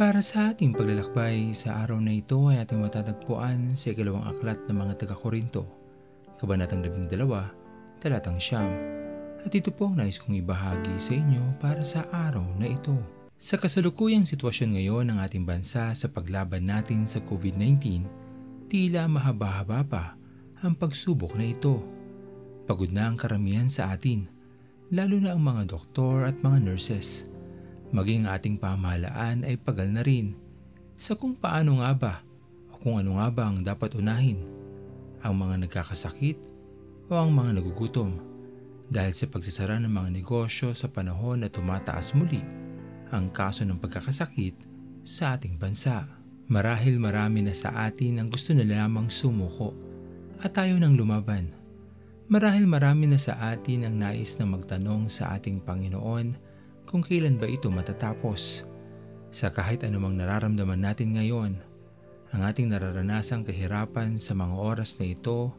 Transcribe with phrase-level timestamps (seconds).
[0.00, 4.72] Para sa ating paglalakbay sa araw na ito ay ating matatagpuan sa ikalawang aklat ng
[4.72, 5.68] mga taga-Korinto,
[6.40, 7.20] Kabanatang 12,
[8.00, 8.72] Talatang Siyam.
[9.44, 12.96] At ito po ang nais kong ibahagi sa inyo para sa araw na ito.
[13.36, 18.08] Sa kasalukuyang sitwasyon ngayon ng ating bansa sa paglaban natin sa COVID-19,
[18.72, 20.16] tila mahaba-haba pa
[20.64, 21.76] ang pagsubok na ito.
[22.64, 24.24] Pagod na ang karamihan sa atin,
[24.88, 27.28] lalo na ang mga doktor at mga nurses
[27.90, 30.34] maging ating pamahalaan ay pagal na rin
[31.00, 32.14] sa kung paano nga ba
[32.70, 34.44] o kung ano nga ba ang dapat unahin,
[35.24, 36.38] ang mga nagkakasakit
[37.10, 38.20] o ang mga nagugutom
[38.90, 42.42] dahil sa pagsasara ng mga negosyo sa panahon na tumataas muli
[43.10, 44.54] ang kaso ng pagkakasakit
[45.02, 46.06] sa ating bansa.
[46.50, 49.70] Marahil marami na sa atin ang gusto na lamang sumuko
[50.42, 51.50] at tayo nang lumaban.
[52.30, 56.49] Marahil marami na sa atin ang nais na magtanong sa ating Panginoon
[56.90, 58.66] kung kailan ba ito matatapos.
[59.30, 61.62] Sa kahit anumang nararamdaman natin ngayon,
[62.34, 65.54] ang ating nararanasang kahirapan sa mga oras na ito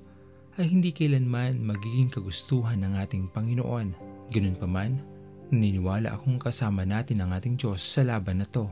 [0.60, 3.96] ay hindi kailanman magiging kagustuhan ng ating Panginoon.
[4.28, 5.00] Ganun pa man,
[5.48, 8.68] naniniwala akong kasama natin ang ating Diyos sa laban na to.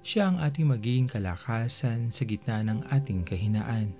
[0.00, 3.92] Siya ang ating magiging kalakasan sa gitna ng ating kahinaan.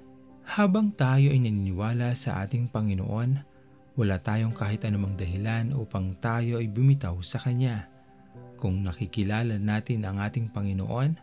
[0.45, 3.54] Habang tayo ay naniniwala sa ating Panginoon,
[3.95, 7.87] wala tayong kahit anumang dahilan upang tayo ay bumitaw sa Kanya.
[8.59, 11.15] Kung nakikilala natin ang ating Panginoon,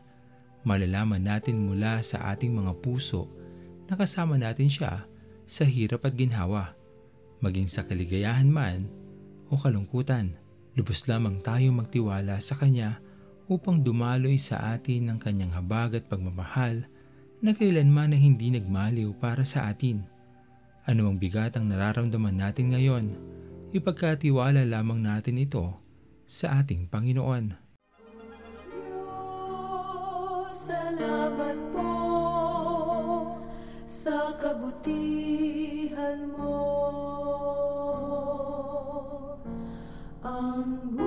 [0.64, 3.28] malalaman natin mula sa ating mga puso
[3.92, 5.04] na kasama natin siya
[5.44, 6.72] sa hirap at ginhawa,
[7.44, 8.88] maging sa kaligayahan man
[9.52, 10.40] o kalungkutan.
[10.72, 13.04] Lubos lamang tayo magtiwala sa Kanya
[13.52, 16.88] upang dumaloy sa atin ng Kanyang habag at pagmamahal
[17.44, 20.08] na kailanman na hindi nagmaliw para sa atin.
[20.82, 23.14] Ano ang bigat ang nararamdaman natin ngayon,
[23.70, 25.78] ipagkatiwala lamang natin ito
[26.26, 27.54] sa ating Panginoon.
[28.74, 31.94] Diyos, salamat po
[33.86, 36.66] sa kabutihan mo.
[40.26, 40.98] Ang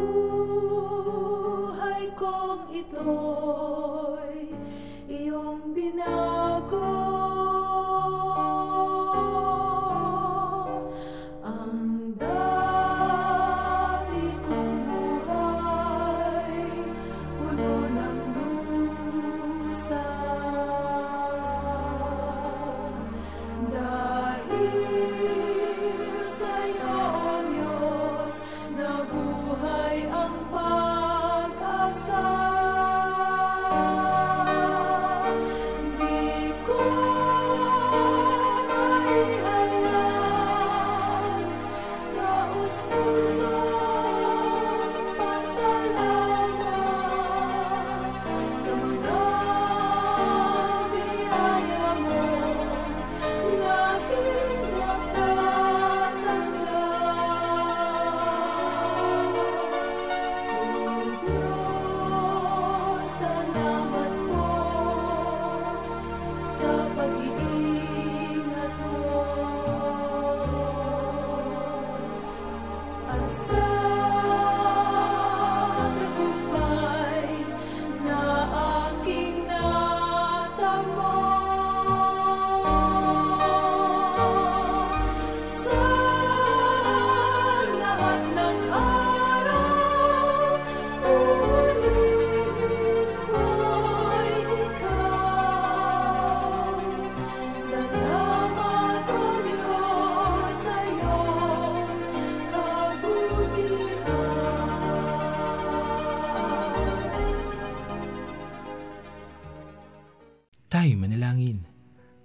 [1.11, 3.94] buhay kong ito'y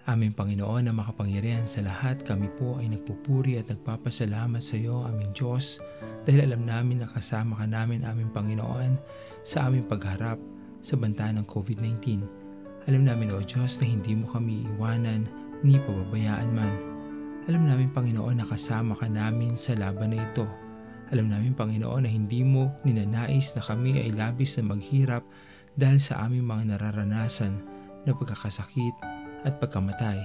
[0.09, 5.29] Aming Panginoon na makapangyarihan sa lahat, kami po ay nagpupuri at nagpapasalamat sa iyo, aming
[5.38, 5.77] Diyos,
[6.25, 8.97] dahil alam namin na kasama ka namin, aming Panginoon,
[9.45, 10.41] sa aming pagharap
[10.81, 12.25] sa banta ng COVID-19.
[12.89, 15.29] Alam namin, O Diyos, na hindi mo kami iwanan
[15.61, 16.73] ni pababayaan man.
[17.45, 20.50] Alam namin, Panginoon, na kasama ka namin sa laban na ito.
[21.13, 25.21] Alam namin, Panginoon, na hindi mo ninanais na kami ay labis na maghirap
[25.77, 27.53] dahil sa aming mga nararanasan
[28.09, 30.19] na pagkakasakit at pagkamatay.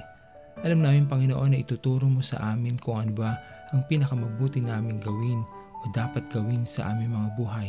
[0.65, 3.31] Alam namin Panginoon na ituturo mo sa amin kung ano ba
[3.75, 5.43] ang pinakamabuti naming gawin
[5.83, 7.69] o dapat gawin sa aming mga buhay.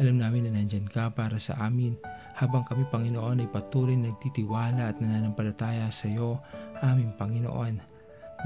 [0.00, 1.98] Alam namin na nandyan ka para sa amin
[2.40, 6.40] habang kami Panginoon ay patuloy nagtitiwala at nananampalataya sa iyo,
[6.80, 7.76] aming Panginoon.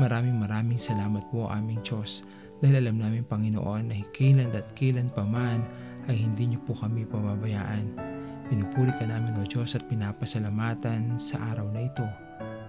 [0.03, 2.27] Maraming maraming salamat po aming Diyos
[2.59, 5.63] dahil alam namin Panginoon na kailan at kailan pa man
[6.11, 7.95] ay hindi niyo po kami pababayaan.
[8.51, 12.26] Pinupuri ka namin o Diyos at pinapasalamatan sa araw na ito.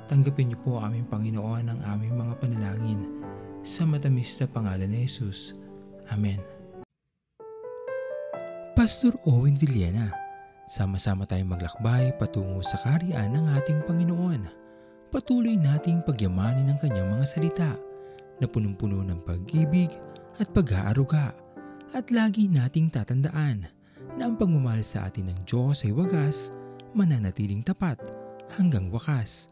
[0.08, 3.04] Tanggapin niyo po aming Panginoon ang aming mga panalangin.
[3.60, 5.52] Sa matamis na pangalan ni Jesus.
[6.08, 6.40] Amen.
[8.72, 10.16] Pastor Owen Villena,
[10.72, 14.48] sama-sama tayong maglakbay patungo sa kariyan ng ating Panginoon.
[15.12, 17.72] Patuloy nating pagyamanin ang kanyang mga salita
[18.40, 19.92] na punong-puno ng pag-ibig
[20.40, 21.36] at pag-aaruga.
[21.92, 23.68] At lagi nating tatandaan
[24.16, 26.56] na ang pagmamahal sa atin ng Diyos ay wagas,
[26.96, 28.00] mananatiling tapat
[28.56, 29.52] hanggang wakas,